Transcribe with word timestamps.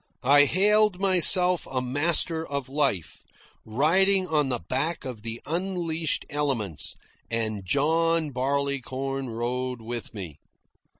I 0.23 0.45
hailed 0.45 0.99
myself 0.99 1.67
a 1.69 1.79
master 1.79 2.43
of 2.43 2.67
life, 2.67 3.23
riding 3.63 4.25
on 4.25 4.49
the 4.49 4.57
back 4.57 5.05
of 5.05 5.21
the 5.21 5.39
unleashed 5.45 6.25
elements, 6.27 6.95
and 7.29 7.63
John 7.63 8.31
Barleycorn 8.31 9.29
rode 9.29 9.79
with 9.83 10.11
me. 10.15 10.39